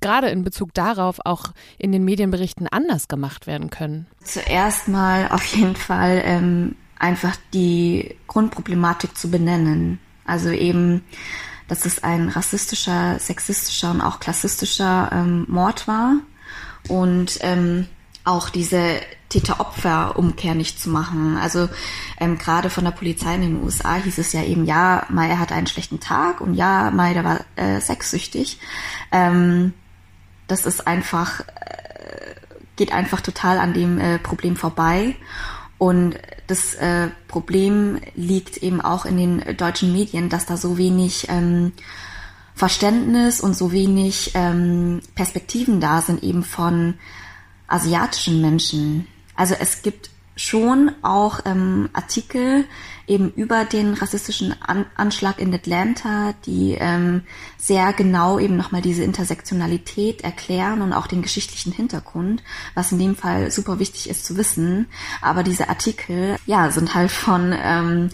gerade 0.00 0.28
in 0.28 0.44
Bezug 0.44 0.72
darauf, 0.74 1.18
auch 1.24 1.52
in 1.78 1.92
den 1.92 2.04
Medienberichten 2.04 2.66
anders 2.68 3.08
gemacht 3.08 3.46
werden 3.46 3.70
können? 3.70 4.06
Zuerst 4.22 4.88
mal 4.88 5.28
auf 5.28 5.44
jeden 5.46 5.76
Fall 5.76 6.22
ähm, 6.24 6.76
einfach 6.98 7.36
die 7.52 8.16
Grundproblematik 8.26 9.16
zu 9.16 9.30
benennen. 9.30 10.00
Also 10.24 10.50
eben 10.50 11.02
dass 11.68 11.86
es 11.86 12.02
ein 12.02 12.28
rassistischer, 12.28 13.18
sexistischer 13.18 13.90
und 13.90 14.00
auch 14.00 14.20
klassistischer 14.20 15.10
ähm, 15.12 15.46
Mord 15.48 15.88
war. 15.88 16.16
Und 16.88 17.38
ähm, 17.40 17.86
auch 18.24 18.48
diese 18.48 19.00
Täter-Opfer-Umkehr 19.28 20.54
nicht 20.54 20.80
zu 20.80 20.88
machen. 20.88 21.36
Also 21.36 21.68
ähm, 22.18 22.38
gerade 22.38 22.70
von 22.70 22.84
der 22.84 22.92
Polizei 22.92 23.34
in 23.34 23.42
den 23.42 23.62
USA 23.62 23.96
hieß 23.96 24.18
es 24.18 24.32
ja 24.32 24.42
eben, 24.42 24.64
ja, 24.64 25.06
Mai, 25.10 25.28
er 25.28 25.38
hatte 25.38 25.54
einen 25.54 25.66
schlechten 25.66 26.00
Tag 26.00 26.40
und 26.40 26.54
ja, 26.54 26.90
Mai, 26.90 27.12
der 27.14 27.24
war 27.24 27.40
äh, 27.56 27.80
sexsüchtig. 27.80 28.58
Ähm, 29.12 29.74
das 30.46 30.66
ist 30.66 30.86
einfach, 30.86 31.40
äh, 31.40 32.34
geht 32.76 32.92
einfach 32.92 33.20
total 33.20 33.58
an 33.58 33.74
dem 33.74 33.98
äh, 33.98 34.18
Problem 34.18 34.56
vorbei. 34.56 35.16
Und 35.76 36.16
das 36.46 36.74
äh, 36.74 37.08
Problem 37.28 38.00
liegt 38.14 38.58
eben 38.58 38.80
auch 38.80 39.04
in 39.04 39.16
den 39.16 39.56
deutschen 39.56 39.92
Medien, 39.92 40.28
dass 40.28 40.46
da 40.46 40.56
so 40.56 40.78
wenig 40.78 41.26
ähm, 41.28 41.72
Verständnis 42.54 43.40
und 43.40 43.56
so 43.56 43.72
wenig 43.72 44.30
ähm, 44.34 45.00
Perspektiven 45.14 45.80
da 45.80 46.00
sind 46.00 46.22
eben 46.22 46.44
von 46.44 46.94
asiatischen 47.66 48.40
Menschen. 48.40 49.06
Also 49.36 49.54
es 49.58 49.82
gibt 49.82 50.10
schon 50.36 50.90
auch 51.02 51.40
ähm, 51.44 51.88
Artikel 51.92 52.64
eben 53.06 53.30
über 53.32 53.64
den 53.64 53.94
rassistischen 53.94 54.54
An 54.62 54.86
Anschlag 54.96 55.38
in 55.38 55.54
Atlanta, 55.54 56.34
die 56.46 56.76
ähm, 56.78 57.22
sehr 57.56 57.92
genau 57.92 58.38
eben 58.38 58.56
nochmal 58.56 58.82
diese 58.82 59.04
Intersektionalität 59.04 60.22
erklären 60.22 60.82
und 60.82 60.92
auch 60.92 61.06
den 61.06 61.22
geschichtlichen 61.22 61.72
Hintergrund, 61.72 62.42
was 62.74 62.92
in 62.92 62.98
dem 62.98 63.14
Fall 63.14 63.50
super 63.50 63.78
wichtig 63.78 64.08
ist 64.08 64.24
zu 64.24 64.36
wissen. 64.36 64.86
Aber 65.20 65.42
diese 65.42 65.68
Artikel, 65.68 66.36
ja, 66.46 66.70
sind 66.70 66.94
halt 66.94 67.10
von 67.10 67.54
ähm, 67.56 68.08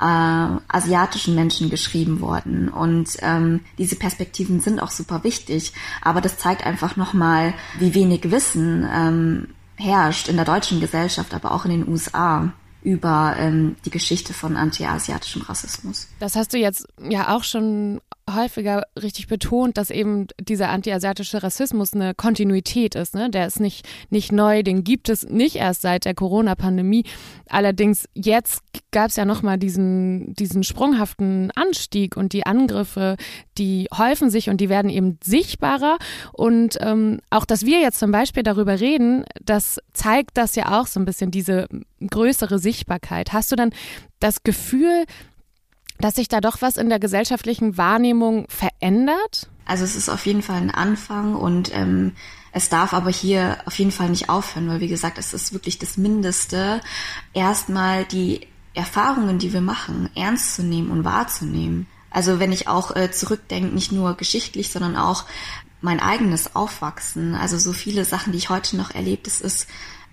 äh, 0.00 0.58
asiatischen 0.68 1.34
Menschen 1.34 1.70
geschrieben 1.70 2.20
worden. 2.20 2.68
Und 2.68 3.16
ähm, 3.20 3.60
diese 3.78 3.96
Perspektiven 3.96 4.60
sind 4.60 4.80
auch 4.80 4.90
super 4.90 5.24
wichtig. 5.24 5.72
Aber 6.02 6.20
das 6.20 6.38
zeigt 6.38 6.64
einfach 6.64 6.96
nochmal, 6.96 7.54
wie 7.78 7.94
wenig 7.94 8.30
Wissen 8.30 8.88
ähm, 8.92 9.48
herrscht 9.76 10.28
in 10.28 10.36
der 10.36 10.44
deutschen 10.44 10.80
Gesellschaft, 10.80 11.34
aber 11.34 11.52
auch 11.52 11.64
in 11.64 11.70
den 11.70 11.88
USA 11.88 12.52
über 12.82 13.34
ähm, 13.36 13.76
die 13.84 13.90
Geschichte 13.90 14.32
von 14.32 14.56
antiasiatischem 14.56 15.42
Rassismus. 15.42 16.06
Das 16.20 16.36
hast 16.36 16.52
du 16.52 16.58
jetzt 16.58 16.86
ja 17.00 17.34
auch 17.34 17.42
schon 17.42 18.00
häufiger 18.28 18.84
richtig 19.00 19.28
betont, 19.28 19.78
dass 19.78 19.90
eben 19.90 20.26
dieser 20.40 20.70
antiasiatische 20.70 21.42
Rassismus 21.42 21.94
eine 21.94 22.14
Kontinuität 22.14 22.94
ist. 22.94 23.14
Ne? 23.14 23.30
Der 23.30 23.46
ist 23.46 23.60
nicht, 23.60 23.86
nicht 24.10 24.32
neu, 24.32 24.62
den 24.62 24.82
gibt 24.82 25.08
es 25.08 25.28
nicht 25.28 25.56
erst 25.56 25.82
seit 25.82 26.04
der 26.04 26.14
Corona-Pandemie. 26.14 27.04
Allerdings 27.48 28.08
jetzt 28.14 28.62
gab 28.90 29.10
es 29.10 29.16
ja 29.16 29.24
nochmal 29.24 29.58
diesen, 29.58 30.34
diesen 30.34 30.64
sprunghaften 30.64 31.52
Anstieg 31.54 32.16
und 32.16 32.32
die 32.32 32.46
Angriffe, 32.46 33.16
die 33.58 33.86
häufen 33.96 34.30
sich 34.30 34.50
und 34.50 34.60
die 34.60 34.68
werden 34.68 34.90
eben 34.90 35.18
sichtbarer. 35.22 35.98
Und 36.32 36.78
ähm, 36.80 37.20
auch, 37.30 37.44
dass 37.44 37.64
wir 37.64 37.80
jetzt 37.80 38.00
zum 38.00 38.10
Beispiel 38.10 38.42
darüber 38.42 38.80
reden, 38.80 39.24
das 39.40 39.78
zeigt 39.92 40.36
das 40.36 40.56
ja 40.56 40.80
auch 40.80 40.88
so 40.88 40.98
ein 40.98 41.04
bisschen, 41.04 41.30
diese 41.30 41.68
größere 42.04 42.58
Sichtbarkeit. 42.58 43.32
Hast 43.32 43.52
du 43.52 43.56
dann 43.56 43.70
das 44.18 44.42
Gefühl, 44.42 45.04
dass 45.98 46.14
sich 46.14 46.28
da 46.28 46.40
doch 46.40 46.60
was 46.60 46.76
in 46.76 46.88
der 46.88 46.98
gesellschaftlichen 46.98 47.76
Wahrnehmung 47.76 48.46
verändert? 48.48 49.48
Also 49.64 49.84
es 49.84 49.96
ist 49.96 50.08
auf 50.08 50.26
jeden 50.26 50.42
Fall 50.42 50.56
ein 50.56 50.70
Anfang 50.70 51.34
und 51.34 51.74
ähm, 51.74 52.12
es 52.52 52.68
darf 52.68 52.94
aber 52.94 53.10
hier 53.10 53.58
auf 53.66 53.78
jeden 53.78 53.90
Fall 53.90 54.08
nicht 54.08 54.28
aufhören, 54.28 54.68
weil 54.68 54.80
wie 54.80 54.88
gesagt, 54.88 55.18
es 55.18 55.34
ist 55.34 55.52
wirklich 55.52 55.78
das 55.78 55.96
Mindeste, 55.96 56.80
erstmal 57.34 58.04
die 58.04 58.46
Erfahrungen, 58.74 59.38
die 59.38 59.52
wir 59.52 59.60
machen, 59.60 60.08
ernst 60.14 60.54
zu 60.54 60.62
nehmen 60.62 60.90
und 60.90 61.04
wahrzunehmen. 61.04 61.86
Also 62.10 62.38
wenn 62.38 62.52
ich 62.52 62.68
auch 62.68 62.94
äh, 62.94 63.10
zurückdenke, 63.10 63.74
nicht 63.74 63.92
nur 63.92 64.16
geschichtlich, 64.16 64.70
sondern 64.70 64.96
auch 64.96 65.24
mein 65.80 66.00
eigenes 66.00 66.56
Aufwachsen, 66.56 67.34
also 67.34 67.58
so 67.58 67.72
viele 67.72 68.04
Sachen, 68.04 68.32
die 68.32 68.38
ich 68.38 68.48
heute 68.48 68.76
noch 68.76 68.90
erlebt, 68.94 69.26
es 69.26 69.40
ist 69.40 69.68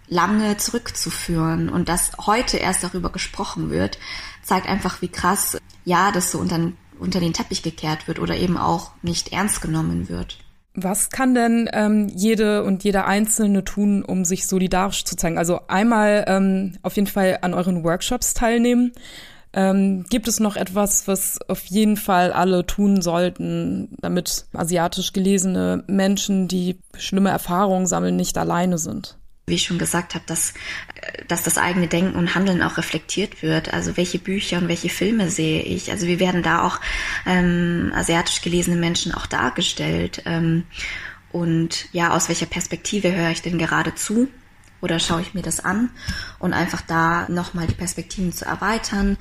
lange 0.08 0.58
zurückzuführen 0.58 1.70
und 1.70 1.90
dass 1.90 2.12
heute 2.26 2.58
erst 2.58 2.84
darüber 2.84 3.10
gesprochen 3.10 3.70
wird, 3.70 3.98
zeigt 4.44 4.68
einfach, 4.68 5.02
wie 5.02 5.08
krass, 5.08 5.58
ja, 5.86 6.12
das 6.12 6.32
so 6.32 6.40
unter, 6.40 6.72
unter 7.00 7.20
den 7.20 7.34
Teppich 7.34 7.64
gekehrt 7.64 8.08
wird 8.08 8.20
oder 8.20 8.36
eben 8.36 8.58
auch 8.58 8.92
nicht 9.02 9.34
ernst 9.34 9.62
genommen 9.62 10.10
wird. 10.10 10.38
Was 10.76 11.12
kann 11.12 11.36
denn 11.36 11.70
ähm, 11.72 12.08
jede 12.16 12.64
und 12.64 12.84
jeder 12.84 13.06
Einzelne 13.06 13.64
tun, 13.64 14.04
um 14.04 14.26
sich 14.26 14.48
solidarisch 14.48 15.06
zu 15.06 15.16
zeigen? 15.16 15.38
Also 15.38 15.62
einmal 15.68 16.26
ähm, 16.28 16.78
auf 16.82 16.96
jeden 16.96 17.08
Fall 17.08 17.40
an 17.42 17.54
euren 17.54 17.84
Workshops 17.84 18.34
teilnehmen. 18.34 18.92
Ähm, 19.56 20.04
gibt 20.10 20.28
es 20.28 20.40
noch 20.40 20.56
etwas, 20.56 21.08
was 21.08 21.38
auf 21.48 21.64
jeden 21.66 21.96
Fall 21.96 22.34
alle 22.34 22.66
tun 22.66 23.04
sollten, 23.04 23.96
damit 24.02 24.48
asiatisch 24.54 25.14
gelesene 25.14 25.84
Menschen, 25.86 26.48
die 26.48 26.80
schlimme 26.98 27.30
Erfahrungen 27.30 27.86
sammeln, 27.86 28.16
nicht 28.16 28.36
alleine 28.40 28.80
sind? 28.80 29.20
Wie 29.46 29.56
ich 29.56 29.64
schon 29.64 29.78
gesagt 29.78 30.16
habe, 30.16 30.24
dass, 30.26 30.54
dass 31.28 31.44
das 31.44 31.58
eigene 31.58 31.88
Denken 31.88 32.16
und 32.16 32.34
Handeln 32.34 32.62
auch 32.62 32.78
reflektiert 32.78 33.42
wird. 33.42 33.74
Also 33.74 33.98
welche 33.98 34.20
Bücher 34.20 34.58
und 34.58 34.70
welche 34.70 34.90
Filme 34.90 35.30
sehe 35.30 35.62
ich? 35.62 35.92
Also 35.92 36.08
wie 36.08 36.20
werden 36.20 36.44
da 36.44 36.64
auch 36.64 36.80
ähm, 37.26 37.92
asiatisch 37.94 38.42
gelesene 38.42 38.78
Menschen 38.78 39.14
auch 39.14 39.26
dargestellt? 39.26 40.22
Ähm, 40.26 40.64
und 41.34 41.90
ja, 41.92 42.12
aus 42.12 42.30
welcher 42.30 42.46
Perspektive 42.46 43.14
höre 43.14 43.32
ich 43.32 43.42
denn 43.42 43.58
gerade 43.58 43.96
zu? 43.96 44.30
Oder 44.80 45.00
schaue 45.00 45.22
ich 45.22 45.34
mir 45.34 45.42
das 45.42 45.62
an? 45.62 45.90
Und 46.40 46.54
einfach 46.54 46.82
da 46.82 47.28
nochmal 47.28 47.68
die 47.68 47.74
Perspektiven 47.74 48.34
zu 48.34 48.46
erweitern. 48.46 49.18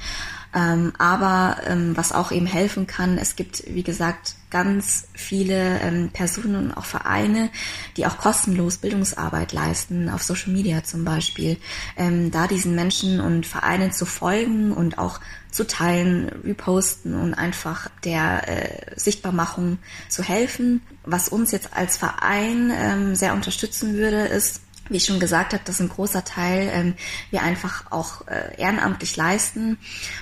Ähm, 0.55 0.93
aber 0.99 1.57
ähm, 1.67 1.97
was 1.97 2.13
auch 2.13 2.31
eben 2.31 2.47
helfen 2.47 2.87
kann, 2.87 3.19
es 3.19 3.35
gibt, 3.35 3.65
wie 3.67 3.83
gesagt, 3.83 4.35
ganz 4.53 5.09
viele 5.15 5.81
ähm, 5.81 6.11
Personen 6.13 6.57
und 6.57 6.73
auch 6.75 6.85
Vereine, 6.85 7.51
die 7.97 8.07
auch 8.07 8.19
kostenlos 8.19 8.77
Bildungsarbeit 8.77 9.53
leisten, 9.53 10.11
auf 10.11 10.23
Social 10.23 10.53
Media 10.53 10.85
zum 10.85 11.05
Beispiel. 11.05 11.57
Ähm, 11.97 12.31
da 12.31 12.47
diesen 12.47 12.75
Menschen 12.75 13.19
und 13.19 13.47
Vereinen 13.47 13.93
zu 13.93 14.05
folgen 14.05 14.73
und 14.73 14.99
auch 14.99 15.21
zu 15.51 15.67
teilen, 15.67 16.29
reposten 16.45 17.15
und 17.15 17.35
einfach 17.35 17.89
der 18.05 18.49
äh, 18.49 18.99
Sichtbarmachung 18.99 19.79
zu 20.09 20.23
helfen. 20.23 20.83
Was 21.05 21.29
uns 21.29 21.51
jetzt 21.51 21.75
als 21.75 21.97
Verein 21.97 22.71
ähm, 22.75 23.15
sehr 23.15 23.33
unterstützen 23.33 23.95
würde, 23.95 24.27
ist, 24.27 24.61
wie 24.89 24.97
ich 24.97 25.05
schon 25.05 25.21
gesagt 25.21 25.53
habe, 25.53 25.63
dass 25.65 25.81
ein 25.81 25.89
großer 25.89 26.25
Teil 26.25 26.71
ähm, 26.73 26.95
wir 27.31 27.43
einfach 27.43 27.91
auch 27.91 28.27
äh, 28.27 28.61
ehrenamtlich 28.61 29.17
leisten. 29.17 29.79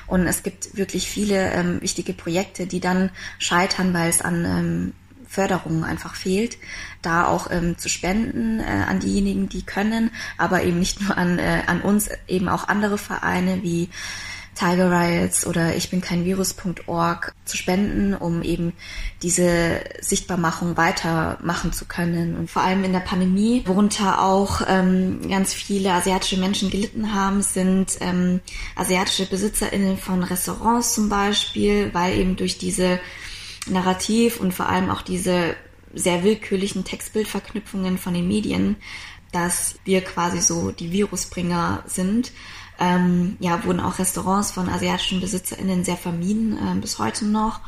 Und 0.06 0.26
es 0.26 0.42
gibt 0.42 0.76
wirklich 0.76 1.08
viele 1.08 1.52
ähm, 1.52 1.80
wichtige 1.80 2.12
Projekte, 2.12 2.66
die 2.66 2.80
dann 2.80 3.10
scheitern, 3.38 3.92
weil 3.94 4.10
es 4.10 4.20
an 4.20 4.44
ähm, 4.44 4.92
Förderung 5.30 5.84
einfach 5.84 6.16
fehlt, 6.16 6.58
da 7.02 7.28
auch 7.28 7.50
ähm, 7.52 7.78
zu 7.78 7.88
spenden 7.88 8.58
äh, 8.58 8.64
an 8.64 8.98
diejenigen, 8.98 9.48
die 9.48 9.62
können, 9.62 10.10
aber 10.36 10.64
eben 10.64 10.80
nicht 10.80 11.00
nur 11.00 11.16
an, 11.16 11.38
äh, 11.38 11.62
an 11.68 11.82
uns, 11.82 12.10
eben 12.26 12.48
auch 12.48 12.66
andere 12.66 12.98
Vereine 12.98 13.62
wie 13.62 13.90
Tiger 14.54 14.90
Riots 14.90 15.46
oder 15.46 15.76
ich 15.76 15.90
bin 15.90 16.00
kein 16.00 16.24
Virus.org 16.24 17.34
zu 17.44 17.56
spenden, 17.56 18.14
um 18.14 18.42
eben 18.42 18.72
diese 19.22 19.80
Sichtbarmachung 20.00 20.76
weitermachen 20.76 21.72
zu 21.72 21.84
können. 21.86 22.36
Und 22.36 22.50
vor 22.50 22.62
allem 22.62 22.84
in 22.84 22.92
der 22.92 23.00
Pandemie, 23.00 23.62
worunter 23.66 24.22
auch 24.22 24.62
ähm, 24.66 25.20
ganz 25.28 25.54
viele 25.54 25.92
asiatische 25.92 26.36
Menschen 26.36 26.70
gelitten 26.70 27.14
haben, 27.14 27.42
sind 27.42 27.96
ähm, 28.00 28.40
asiatische 28.76 29.26
BesitzerInnen 29.26 29.96
von 29.96 30.22
Restaurants 30.22 30.94
zum 30.94 31.08
Beispiel, 31.08 31.90
weil 31.94 32.18
eben 32.18 32.36
durch 32.36 32.58
diese 32.58 33.00
Narrativ 33.66 34.40
und 34.40 34.52
vor 34.52 34.68
allem 34.68 34.90
auch 34.90 35.02
diese 35.02 35.54
sehr 35.94 36.22
willkürlichen 36.22 36.84
Textbildverknüpfungen 36.84 37.98
von 37.98 38.14
den 38.14 38.28
Medien, 38.28 38.76
dass 39.32 39.76
wir 39.84 40.00
quasi 40.02 40.40
so 40.40 40.70
die 40.70 40.92
Virusbringer 40.92 41.84
sind 41.86 42.32
ähm, 42.80 43.36
ja, 43.38 43.64
wurden 43.64 43.80
auch 43.80 43.98
Restaurants 43.98 44.50
von 44.50 44.68
asiatischen 44.68 45.20
BesitzerInnen 45.20 45.84
sehr 45.84 45.96
vermieden, 45.96 46.56
äh, 46.56 46.80
bis 46.80 46.98
heute 46.98 47.26
noch. 47.26 47.60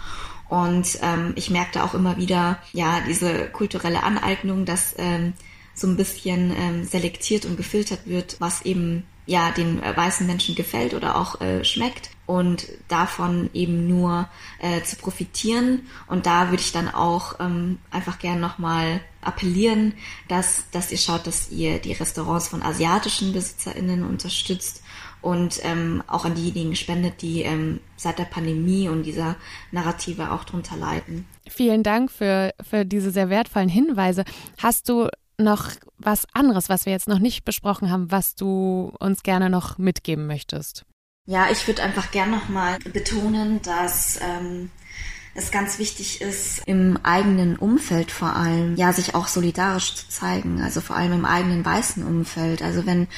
Und 0.48 0.98
ähm, 1.02 1.32
ich 1.36 1.50
merkte 1.50 1.84
auch 1.84 1.94
immer 1.94 2.16
wieder, 2.16 2.58
ja, 2.72 3.00
diese 3.06 3.48
kulturelle 3.48 4.02
Aneignung, 4.02 4.64
dass 4.64 4.94
ähm, 4.98 5.34
so 5.74 5.86
ein 5.86 5.96
bisschen 5.96 6.54
ähm, 6.56 6.84
selektiert 6.84 7.46
und 7.46 7.56
gefiltert 7.56 8.06
wird, 8.06 8.36
was 8.38 8.62
eben 8.62 9.04
ja 9.24 9.50
den 9.50 9.82
äh, 9.82 9.96
weißen 9.96 10.26
Menschen 10.26 10.54
gefällt 10.54 10.94
oder 10.94 11.16
auch 11.16 11.40
äh, 11.40 11.64
schmeckt 11.64 12.10
und 12.26 12.66
davon 12.88 13.50
eben 13.52 13.88
nur 13.88 14.28
äh, 14.60 14.82
zu 14.82 14.96
profitieren. 14.96 15.86
Und 16.06 16.26
da 16.26 16.50
würde 16.50 16.62
ich 16.62 16.72
dann 16.72 16.88
auch 16.88 17.40
ähm, 17.40 17.78
einfach 17.90 18.18
gern 18.18 18.40
nochmal 18.40 19.00
appellieren, 19.20 19.94
dass, 20.28 20.64
dass 20.70 20.90
ihr 20.90 20.98
schaut, 20.98 21.26
dass 21.26 21.50
ihr 21.50 21.78
die 21.78 21.92
Restaurants 21.92 22.48
von 22.48 22.62
asiatischen 22.62 23.32
BesitzerInnen 23.32 24.04
unterstützt 24.04 24.81
und 25.22 25.60
ähm, 25.62 26.02
auch 26.06 26.24
an 26.24 26.34
diejenigen 26.34 26.76
spendet, 26.76 27.22
die 27.22 27.42
ähm, 27.42 27.80
seit 27.96 28.18
der 28.18 28.24
Pandemie 28.24 28.88
und 28.88 29.04
dieser 29.04 29.36
Narrative 29.70 30.32
auch 30.32 30.44
drunter 30.44 30.76
leiden. 30.76 31.26
Vielen 31.48 31.82
Dank 31.82 32.10
für, 32.10 32.52
für 32.60 32.84
diese 32.84 33.10
sehr 33.10 33.30
wertvollen 33.30 33.68
Hinweise. 33.68 34.24
Hast 34.58 34.88
du 34.88 35.08
noch 35.38 35.70
was 35.98 36.26
anderes, 36.34 36.68
was 36.68 36.86
wir 36.86 36.92
jetzt 36.92 37.08
noch 37.08 37.18
nicht 37.18 37.44
besprochen 37.44 37.90
haben, 37.90 38.10
was 38.10 38.34
du 38.34 38.92
uns 38.98 39.22
gerne 39.22 39.48
noch 39.48 39.78
mitgeben 39.78 40.26
möchtest? 40.26 40.84
Ja, 41.24 41.50
ich 41.50 41.66
würde 41.66 41.82
einfach 41.82 42.10
gerne 42.10 42.32
nochmal 42.32 42.78
betonen, 42.92 43.62
dass 43.62 44.20
ähm, 44.20 44.70
es 45.34 45.50
ganz 45.50 45.78
wichtig 45.78 46.20
ist, 46.20 46.62
im 46.66 46.98
eigenen 47.02 47.56
Umfeld 47.56 48.10
vor 48.10 48.36
allem, 48.36 48.76
ja, 48.76 48.92
sich 48.92 49.14
auch 49.14 49.28
solidarisch 49.28 49.94
zu 49.94 50.08
zeigen, 50.08 50.60
also 50.60 50.82
vor 50.82 50.96
allem 50.96 51.12
im 51.12 51.24
eigenen 51.24 51.64
weißen 51.64 52.04
Umfeld. 52.06 52.60
Also 52.60 52.84
wenn 52.84 53.08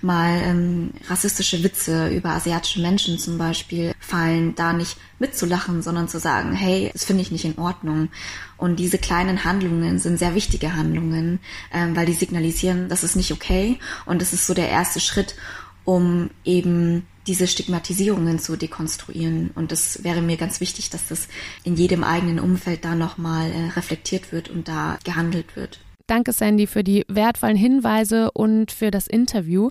mal 0.00 0.40
ähm, 0.44 0.90
rassistische 1.08 1.62
Witze 1.62 2.08
über 2.08 2.30
asiatische 2.30 2.80
Menschen 2.80 3.18
zum 3.18 3.36
Beispiel 3.36 3.92
fallen, 4.00 4.54
da 4.54 4.72
nicht 4.72 4.96
mitzulachen, 5.18 5.82
sondern 5.82 6.08
zu 6.08 6.18
sagen, 6.18 6.52
hey, 6.52 6.90
das 6.92 7.04
finde 7.04 7.22
ich 7.22 7.30
nicht 7.30 7.44
in 7.44 7.58
Ordnung. 7.58 8.08
Und 8.56 8.76
diese 8.76 8.96
kleinen 8.98 9.44
Handlungen 9.44 9.98
sind 9.98 10.18
sehr 10.18 10.34
wichtige 10.34 10.74
Handlungen, 10.74 11.38
ähm, 11.72 11.94
weil 11.94 12.06
die 12.06 12.14
signalisieren, 12.14 12.88
das 12.88 13.04
ist 13.04 13.14
nicht 13.14 13.32
okay 13.32 13.78
und 14.06 14.22
das 14.22 14.32
ist 14.32 14.46
so 14.46 14.54
der 14.54 14.70
erste 14.70 15.00
Schritt, 15.00 15.36
um 15.84 16.30
eben 16.44 17.06
diese 17.28 17.46
Stigmatisierungen 17.46 18.38
zu 18.38 18.56
dekonstruieren. 18.56 19.50
Und 19.54 19.70
das 19.70 20.02
wäre 20.02 20.22
mir 20.22 20.36
ganz 20.36 20.60
wichtig, 20.60 20.90
dass 20.90 21.06
das 21.06 21.28
in 21.62 21.76
jedem 21.76 22.02
eigenen 22.02 22.40
Umfeld 22.40 22.84
da 22.84 22.94
nochmal 22.94 23.52
äh, 23.52 23.68
reflektiert 23.76 24.32
wird 24.32 24.48
und 24.48 24.66
da 24.66 24.98
gehandelt 25.04 25.54
wird. 25.54 25.78
Danke, 26.08 26.32
Sandy, 26.32 26.66
für 26.66 26.82
die 26.82 27.04
wertvollen 27.08 27.54
Hinweise 27.54 28.30
und 28.30 28.72
für 28.72 28.90
das 28.90 29.06
Interview. 29.06 29.68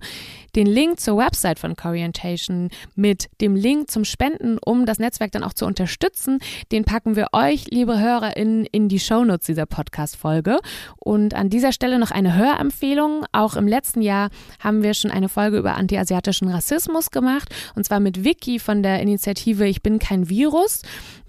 Den 0.55 0.67
Link 0.67 0.99
zur 0.99 1.17
Website 1.17 1.57
von 1.57 1.75
Corientation 1.75 2.69
mit 2.95 3.27
dem 3.41 3.55
Link 3.55 3.89
zum 3.89 4.05
Spenden, 4.05 4.59
um 4.63 4.85
das 4.85 4.99
Netzwerk 4.99 5.31
dann 5.31 5.43
auch 5.43 5.53
zu 5.53 5.65
unterstützen, 5.65 6.37
den 6.71 6.85
packen 6.85 7.15
wir 7.15 7.29
euch, 7.31 7.65
liebe 7.71 7.99
HörerInnen, 7.99 8.67
in 8.71 8.87
die 8.87 8.99
Shownotes 8.99 9.47
dieser 9.47 9.65
Podcast-Folge. 9.65 10.59
Und 10.99 11.33
an 11.33 11.49
dieser 11.49 11.71
Stelle 11.71 11.97
noch 11.97 12.11
eine 12.11 12.35
Hörempfehlung. 12.35 13.25
Auch 13.31 13.55
im 13.55 13.67
letzten 13.67 14.03
Jahr 14.03 14.29
haben 14.59 14.83
wir 14.83 14.93
schon 14.93 15.09
eine 15.09 15.29
Folge 15.29 15.57
über 15.57 15.73
antiasiatischen 15.73 16.49
Rassismus 16.49 17.09
gemacht, 17.09 17.49
und 17.73 17.83
zwar 17.83 17.99
mit 17.99 18.23
Vicky 18.23 18.59
von 18.59 18.83
der 18.83 19.01
Initiative 19.01 19.67
Ich 19.67 19.81
bin 19.81 19.97
kein 19.97 20.29
Virus 20.29 20.83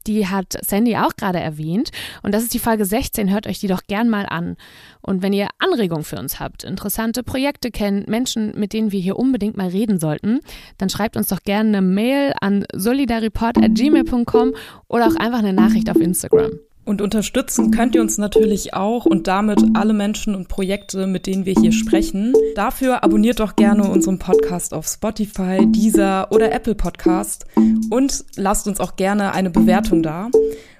die 0.08 0.26
hat 0.26 0.58
Sandy 0.64 0.96
auch 0.96 1.14
gerade 1.16 1.38
erwähnt. 1.38 1.90
Und 2.22 2.34
das 2.34 2.42
ist 2.42 2.54
die 2.54 2.58
Folge 2.58 2.84
16. 2.84 3.30
Hört 3.30 3.46
euch 3.46 3.60
die 3.60 3.68
doch 3.68 3.82
gern 3.86 4.08
mal 4.08 4.26
an. 4.26 4.56
Und 5.02 5.22
wenn 5.22 5.32
ihr 5.32 5.48
Anregungen 5.58 6.04
für 6.04 6.18
uns 6.18 6.40
habt, 6.40 6.64
interessante 6.64 7.22
Projekte 7.22 7.70
kennt, 7.70 8.08
Menschen, 8.08 8.58
mit 8.58 8.72
denen 8.72 8.90
wir 8.90 9.00
hier 9.00 9.16
unbedingt 9.16 9.56
mal 9.56 9.68
reden 9.68 9.98
sollten, 9.98 10.40
dann 10.78 10.88
schreibt 10.88 11.16
uns 11.16 11.28
doch 11.28 11.42
gerne 11.42 11.78
eine 11.78 11.86
Mail 11.86 12.32
an 12.40 12.64
solidariport.gmail.com 12.74 14.54
oder 14.88 15.06
auch 15.06 15.16
einfach 15.16 15.38
eine 15.38 15.52
Nachricht 15.52 15.90
auf 15.90 16.00
Instagram. 16.00 16.50
Und 16.88 17.02
unterstützen 17.02 17.70
könnt 17.70 17.94
ihr 17.94 18.00
uns 18.00 18.16
natürlich 18.16 18.72
auch 18.72 19.04
und 19.04 19.26
damit 19.26 19.62
alle 19.74 19.92
Menschen 19.92 20.34
und 20.34 20.48
Projekte, 20.48 21.06
mit 21.06 21.26
denen 21.26 21.44
wir 21.44 21.52
hier 21.52 21.70
sprechen. 21.70 22.32
Dafür 22.54 23.04
abonniert 23.04 23.40
doch 23.40 23.56
gerne 23.56 23.84
unseren 23.90 24.18
Podcast 24.18 24.72
auf 24.72 24.86
Spotify, 24.86 25.66
Deezer 25.66 26.32
oder 26.32 26.50
Apple 26.50 26.74
Podcast 26.74 27.44
und 27.90 28.24
lasst 28.36 28.66
uns 28.66 28.80
auch 28.80 28.96
gerne 28.96 29.32
eine 29.32 29.50
Bewertung 29.50 30.02
da. 30.02 30.30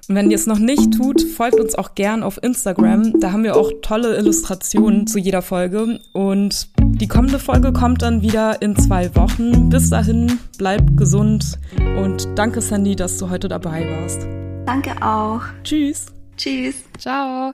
Und 0.09 0.15
wenn 0.15 0.31
ihr 0.31 0.37
es 0.37 0.47
noch 0.47 0.59
nicht 0.59 0.95
tut, 0.95 1.21
folgt 1.21 1.61
uns 1.61 1.75
auch 1.75 1.95
gern 1.95 2.23
auf 2.23 2.43
Instagram. 2.43 3.21
Da 3.21 3.33
haben 3.33 3.45
wir 3.45 3.55
auch 3.55 3.71
tolle 3.83 4.17
Illustrationen 4.17 5.07
zu 5.07 5.19
jeder 5.19 5.43
Folge. 5.43 6.01
Und 6.15 6.71
die 6.79 7.09
kommende 7.09 7.39
Folge 7.39 7.75
kommt 7.75 8.01
dann 8.01 8.23
wieder 8.23 8.63
in 8.63 8.77
zwei 8.77 9.15
Wochen. 9.15 9.69
Bis 9.69 9.91
dahin, 9.91 10.39
bleibt 10.57 10.97
gesund 10.97 11.59
und 12.03 12.27
danke 12.35 12.63
Sandy, 12.63 12.97
dass 12.97 13.19
du 13.19 13.29
heute 13.29 13.49
dabei 13.49 13.87
warst. 14.01 14.38
Danke 14.69 14.95
auch. 15.01 15.41
Tschüss. 15.65 16.13
Tschüss. 16.37 16.85
Ciao. 16.99 17.53